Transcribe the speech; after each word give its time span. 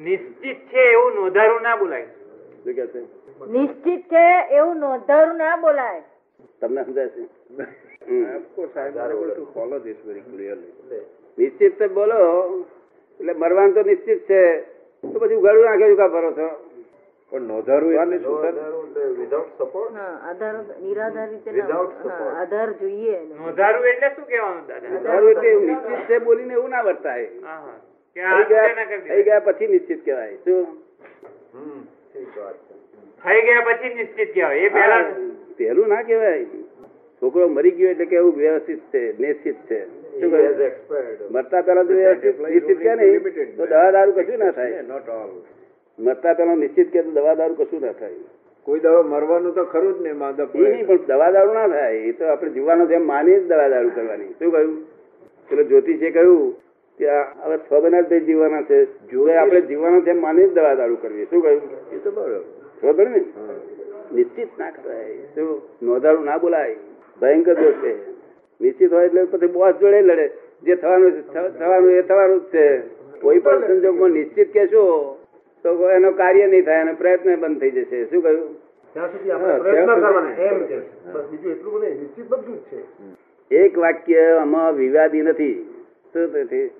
નિશ્ચિત 0.00 0.58
છે 0.70 0.82
એવું 0.92 1.14
નોંધારું 1.14 1.62
ના 1.62 1.76
બોલાય. 1.76 2.06
શું 2.64 2.74
કે 2.74 2.86
છે? 2.86 3.00
નિશ્ચિત 3.48 4.08
છે 4.08 4.24
એવું 4.50 4.78
નોંધારું 4.78 5.36
ના 5.36 5.56
બોલાય. 5.56 6.02
તમને 6.60 6.84
સમજાય 6.84 7.08
છે? 7.08 7.24
હમ. 8.08 8.24
Of 8.36 8.42
course, 8.56 8.76
I 8.76 8.88
am 8.88 8.96
able 8.98 9.34
to 9.34 9.46
follow 9.54 9.78
this 9.78 9.96
very 10.06 10.22
clearly. 10.22 10.72
નિશ્ચિત 11.38 11.78
તો 11.78 11.88
બોલો. 11.88 12.18
એટલે 13.20 13.32
મરવાનું 13.32 13.74
તો 13.74 13.82
નિશ્ચિત 13.82 14.26
છે. 14.26 14.64
તો 15.04 15.18
પછી 15.18 15.34
ઉગાડું 15.34 15.64
નાખે 15.64 15.96
કા 15.96 16.08
ભરો 16.08 16.32
છો? 16.32 16.48
પણ 17.32 17.42
નોંધારું 17.42 17.92
એટલે 17.94 18.18
શું 18.18 18.36
સર 18.40 18.54
હા 19.94 20.14
આધાર 20.28 20.54
નિરાધાર 20.80 21.28
રીતે. 21.28 21.50
આધાર 22.40 22.72
જોઈએ. 22.80 23.20
નોંધારું 23.36 23.84
એટલે 23.84 24.08
શું 24.16 24.24
કહેવાનું 24.24 24.66
દાદા? 24.66 24.96
ઉગાડું 24.96 25.30
એટલે 25.30 25.54
નિશ્ચિત 25.66 26.06
છે 26.06 26.18
બોલીને 26.18 26.54
એવું 26.54 26.70
ના 26.70 26.82
વર્તાય. 26.82 27.28
થઈ 28.14 29.22
ગયા 29.22 29.40
પછી 29.40 29.68
નિશ્ચિત 29.68 30.00
કહેવાય. 30.04 30.36
શું? 30.44 30.66
થઈ 33.24 33.40
ગયા 33.46 33.66
પછી 33.68 33.94
નિશ્ચિત 33.94 34.34
કહેવાય. 34.34 34.56
એ 34.56 34.68
પહેલા 34.68 35.04
પહેલું 35.58 35.88
ના 35.88 36.02
કહેવાય. 36.02 36.44
છોકરો 37.22 37.48
મરી 37.48 37.70
ગયો 37.70 37.90
એટલે 37.90 38.06
કેવું 38.12 38.34
વ્યવસ્થિત 38.36 38.80
છે 38.92 39.02
નિશ્ચિત 39.18 39.58
છે. 39.70 39.80
મરતા 41.30 41.62
પહેલા 41.62 41.84
તો 41.84 41.92
વ્યવસ્થિત 42.00 42.36
નિશ્ચિત 42.48 42.78
કે 42.78 42.94
નહીં? 42.94 43.56
તો 43.56 43.66
દવા 43.66 43.90
દારૂ 43.90 44.12
કશું 44.12 44.38
ના 44.38 44.50
થાય. 44.50 44.82
નોટ 44.82 45.08
ઓલ 45.08 45.30
મરતા 45.98 46.34
પહેલા 46.34 46.54
નિશ્ચિત 46.54 46.88
કે 46.92 47.02
તો 47.02 47.10
દવા 47.10 47.34
દારૂ 47.34 47.54
કશું 47.54 47.80
ના 47.80 47.92
થાય. 47.92 48.22
કોઈ 48.66 48.80
દાડો 48.80 49.02
મરવાનું 49.02 49.54
તો 49.54 49.64
ખરું 49.64 49.92
જ 49.98 50.02
ને 50.06 50.12
માધવ 50.12 50.48
નહીં 50.54 50.86
પણ 50.86 51.06
દવા 51.06 51.30
દારૂ 51.30 51.54
ના 51.54 51.68
થાય. 51.68 51.96
એ 52.10 52.12
તો 52.12 52.24
આપણે 52.32 52.50
જીવવાનો 52.50 52.86
જેમ 52.86 53.06
માની 53.12 53.38
જ 53.40 53.46
દવા 53.52 53.68
દારૂ 53.68 53.92
કરવાની. 53.94 54.34
શું 54.38 54.50
કહ્યું? 54.52 54.74
પેલો 55.48 55.62
જ્યોતિષે 55.70 56.10
કહ્યું 56.10 56.56
કે 57.00 57.10
હવે 57.10 57.58
છ 57.58 57.72
મહિના 57.72 58.00
જ 58.00 58.24
જીવવાના 58.24 58.62
છે. 58.62 58.84
જો 58.84 59.30
આપણે 59.32 59.60
જીવવાનો 59.60 60.00
છે 60.00 60.12
માની 60.12 60.44
જ 60.44 60.52
દવા 60.52 60.74
દારૂ 60.74 60.96
કરવી. 61.02 61.24
શું 61.24 61.42
કહ્યું? 61.42 61.62
એ 61.92 61.98
તો 61.98 62.10
બરોબર. 62.10 62.92
પડી 62.92 63.10
ને? 63.10 63.24
નિશ્ચિત 64.14 64.48
ના 64.58 64.70
કરાય. 64.70 65.14
શું? 65.14 65.62
નોંધારું 65.82 66.24
ના 66.24 66.38
બોલાય. 66.38 66.76
ભયંકર 67.20 67.54
દોષ 67.54 67.74
છે. 67.74 68.10
નિશ્ચિત 68.60 68.92
હોય 68.92 69.06
એટલે 69.06 69.24
પછી 69.24 69.46
બોસ 69.46 69.74
જોડે 69.74 70.02
લડે. 70.02 70.30
જે 70.62 70.74
થવાનું 70.74 71.12
છે, 71.12 71.58
થવાનું 71.58 71.90
એ 71.90 72.02
થવાનું 72.02 72.40
જ 72.40 72.44
છે. 72.44 72.78
કોઈ 73.20 73.38
પણ 73.38 73.66
સંજોગમાં 73.66 74.10
નિશ્ચિત 74.10 74.52
કહેશો 74.52 75.16
તો 75.62 75.90
એનો 75.90 76.10
કાર્ય 76.10 76.46
નહીં 76.46 76.64
થાય 76.64 76.80
અને 76.80 76.92
પ્રયત્ન 76.92 77.36
બંધ 77.36 77.60
થઈ 77.60 77.70
જશે. 77.70 78.04
શું 78.04 78.22
કહ્યું? 78.22 78.54
ત્યાં 78.92 79.06
સુધી 79.06 79.30
હા, 79.30 79.36
આપણે 79.36 79.58
પ્રયત્ન 79.58 79.84
ત્યાં 79.84 79.86
સુધી- 79.86 80.12
કરવાના 80.12 80.42
એમ 80.42 80.66
કે 80.66 80.76
બસ 81.12 81.24
બીજું 81.30 81.52
એટલું 81.52 81.72
બધું 81.72 81.88
નહીં, 81.88 82.00
નિશ્ચિત 82.00 82.28
બધું 82.28 82.56
જ 82.56 82.58
છે. 82.58 82.82
એક 83.54 83.78
વાક્ય 83.78 84.36
આમાં 84.40 84.74
વિવાદી 84.74 85.22
નથી. 85.22 85.74
શું? 86.12 86.32
તેથી 86.32 86.70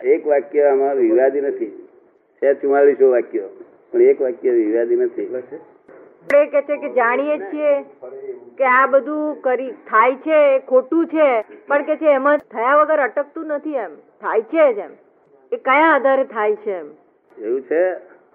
એક 0.00 0.26
વાક્ય 0.26 0.62
આમાં 0.62 0.96
વિવાદી 0.96 1.40
નથી. 1.40 1.88
છે 2.42 2.54
ચુમ્માલીસો 2.54 3.10
વાક્યો. 3.10 3.48
પણ 3.92 4.02
એક 4.02 4.20
વાક્ય 4.20 4.50
વિવાદી 4.50 4.96
નથી. 4.96 5.26
આપણે 5.26 6.46
કે 6.46 6.62
છે 6.62 6.76
કે 6.76 6.88
જાણીએ 6.88 7.38
છીએ 7.38 7.82
કે 8.58 8.64
આ 8.64 8.86
બધું 8.86 9.40
કરી 9.40 9.70
થાય 9.70 10.14
છે 10.14 10.58
ખોટું 10.58 11.06
છે. 11.06 11.44
પણ 11.66 11.82
કે 11.82 11.96
છે 11.96 12.06
એમાં 12.06 12.38
થયા 12.38 12.76
વગર 12.76 12.98
અટકતું 12.98 13.46
નથી 13.46 13.72
એમ. 13.72 13.94
થાય 13.96 14.40
છે 14.40 14.74
જ 14.74 14.78
એમ. 14.78 14.90
એ 15.52 15.56
કયા 15.56 15.94
આધારે 15.94 16.24
થાય 16.24 16.56
છે 16.56 16.70
એમ? 16.70 16.86
એવું 17.38 17.62
છે? 17.62 17.94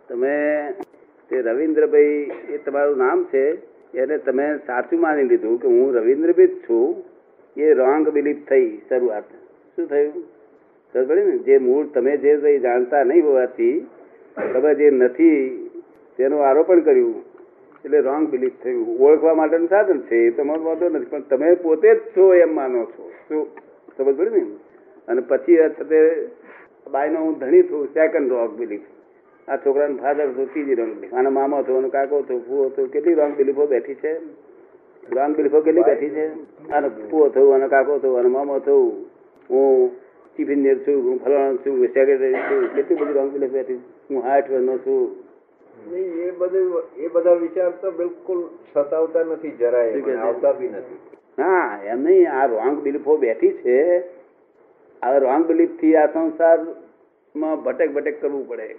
તમે 0.10 0.72
તે 1.30 1.42
રવિન્દ્રભાઈ 1.42 2.32
એ 2.50 2.58
તમારું 2.58 2.98
નામ 2.98 3.24
છે 3.24 3.52
એને 3.98 4.18
તમે 4.18 4.58
સાચું 4.58 5.02
માની 5.02 5.24
લીધું 5.24 5.62
કે 5.62 5.68
હું 5.68 5.96
રવિન્દ્રભાઈ 5.96 6.48
જ 6.48 6.56
છું. 6.70 7.04
એ 7.58 7.74
રોંગ 7.74 8.10
બિલીફ 8.10 8.38
થઈ 8.50 8.78
શરૂઆત. 8.90 9.24
શું 9.76 9.88
થયું? 9.88 10.37
જે 10.94 11.58
મૂળ 11.58 11.86
તમે 11.94 12.18
જે 12.18 12.60
જાણતા 12.60 13.04
નહીં 13.04 13.26
હોવાથી 13.26 13.88
તમે 14.54 14.76
જે 14.76 14.90
નથી, 14.92 15.70
તેનું 16.18 16.46
આરોપણ 16.46 16.80
કર્યું. 16.80 17.16
એટલે 17.86 18.00
રોંગ 18.00 18.28
બિલીફ 18.30 18.58
થયું. 18.64 18.88
ઓળખવા 19.00 19.34
માટેનું 19.34 19.70
સાધન 19.70 20.00
છે, 20.00 20.28
એ 20.28 20.32
તમારો 20.32 20.64
વાંધો 20.64 20.90
નથી, 20.90 21.06
પણ 21.06 21.22
તમે 21.22 21.56
પોતે 21.56 21.90
જ 21.96 22.00
છો 22.18 22.34
એમ 22.34 22.56
માનો 22.56 22.86
છો. 22.86 23.04
શું? 23.28 23.48
સમજ 23.98 24.16
પડે 24.18 24.30
ને? 24.30 24.46
અને 25.08 25.22
પછી 25.22 25.58
છતે 25.80 26.00
બાયનો 26.92 27.20
હું 27.20 27.40
ધણી 27.40 27.64
છું 27.64 27.88
સેકન્ડ 27.94 28.32
રોંગ 28.32 28.58
બિલીફ 28.58 28.86
આ 29.48 29.58
છોકરાનો 29.58 29.98
ફાધર 29.98 30.28
છું, 30.28 30.48
ત્રીજી 30.54 30.76
રોંગ 30.76 30.94
બિલીફ 30.96 31.14
આનો 31.14 31.30
મામો 31.30 31.64
છો 31.64 31.78
અને 31.78 31.90
કાકો 31.90 32.22
છો 32.22 32.36
ફૂવો 32.48 32.70
છો, 32.70 32.86
કેટલી 32.86 33.14
રોંગ 33.14 33.36
બિલીફો 33.38 33.68
બેઠી 33.68 33.96
છે? 33.96 34.14
રોંગ 35.10 35.36
બિલીફો 35.36 35.62
કેટલી 35.62 35.84
બેઠી 35.84 36.10
છે? 36.10 36.26
આનો 36.72 36.88
ફૂવો 37.10 37.28
થયું 37.30 37.56
અને 37.56 37.68
કાકો 37.68 38.00
થયું 38.00 38.20
અને 38.20 38.30
મામો 38.30 38.60
થયું 38.60 39.06
હું 39.50 39.92
ચીફ 40.38 40.50
એન્જિનિયર 40.50 40.78
છું 40.88 41.06
હું 41.06 41.24
ફલાણો 41.24 41.56
છું 41.56 41.88
સેક્રેટરી 41.88 42.44
છું 42.50 42.68
કેટલી 42.76 42.98
બધી 42.98 43.48
બેઠી 43.48 43.80
હું 44.10 44.22
વર્ષનો 44.22 44.78
છું 44.78 45.08
નહીં 45.92 46.28
એ 46.28 46.32
બધું 46.32 46.82
એ 46.98 47.08
બધા 47.08 47.34
વિચાર 47.34 47.72
તો 47.82 47.92
બિલકુલ 47.92 48.40
સતાવતા 48.74 49.24
નથી 49.24 49.52
જરાય? 49.60 50.16
આવતા 50.16 50.52
બી 50.52 50.68
નથી. 50.68 50.98
હા 51.38 51.80
એમ 51.86 52.04
નહીં 52.04 52.32
આ 52.32 52.46
રોંગ 52.46 52.82
બિલીફો 52.84 53.18
બેઠી 53.18 53.52
છે. 53.52 53.78
આ 55.02 55.18
રોંગ 55.18 55.46
બિલીફથી 55.46 55.96
આ 55.96 56.08
સંસારમાં 56.08 57.64
ભટક 57.64 57.94
ભટક 57.94 58.22
કરવું 58.22 58.48
પડે. 58.48 58.76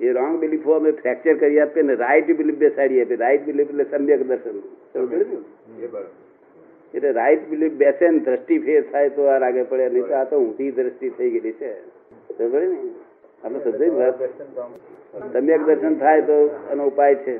એ 0.00 0.12
રોંગ 0.12 0.40
બિલીફો 0.40 0.72
અમે 0.72 0.90
ફ્રેક્ચર 0.92 1.34
કરી 1.34 1.60
આપીએ 1.60 1.82
ને 1.82 1.94
રાઈટ 1.94 2.34
બિલીફ 2.36 2.56
બેસાડી 2.56 3.02
આપીએ. 3.02 3.16
રાઈટ 3.16 3.46
બિલીફ 3.46 3.70
એટલે 3.70 3.84
સમ્યક 3.84 4.26
દર્શન 4.26 4.56
એટલે 6.94 7.12
રાઈટ 7.12 7.48
બિલીફ 7.48 7.72
બેસે 7.72 8.08
ને 8.08 8.18
દ્રષ્ટિ 8.18 8.58
ફેર 8.58 8.82
થાય 8.92 9.08
તો 9.10 9.22
આ 9.22 9.38
રાગે 9.38 9.62
પડે 9.62 9.88
નહીં 9.88 10.06
તો 10.06 10.14
આ 10.14 10.24
તો 10.24 10.36
ઊંધી 10.36 10.70
દ્રષ્ટિ 10.70 11.10
થઈ 11.10 11.30
ગયેલી 11.30 11.52
છે. 11.52 11.72
સમજે 12.38 12.66
ને? 12.66 12.78
આપણે 13.44 13.60
સમજાય 13.60 14.12
સમ્યક 15.32 15.62
દર્શન 15.62 15.98
થાય 15.98 16.22
તો 16.22 16.50
એનો 16.70 16.86
ઉપાય 16.86 17.14
છે. 17.14 17.38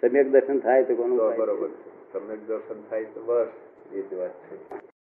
સમ્યક 0.00 0.30
દર્શન 0.30 0.58
થાય 0.58 0.84
તો 0.84 0.94
કોનો? 0.94 1.16
બરોબર 1.16 1.68
સમ્યક 2.12 2.46
દર્શન 2.46 2.82
થાય 2.90 3.04
તો 3.04 3.20
બસ 3.20 3.46
એ 3.94 4.00
જ 4.00 4.14
વાત 4.14 4.30
છે. 4.30 4.97